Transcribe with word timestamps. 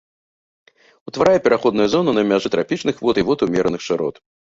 Утварае 1.09 1.39
пераходную 1.47 1.85
зону 1.95 2.15
на 2.19 2.23
мяжы 2.31 2.51
трапічных 2.55 2.95
вод 3.09 3.21
і 3.23 3.25
вод 3.29 3.45
умераных 3.49 3.81
шырот. 3.91 4.15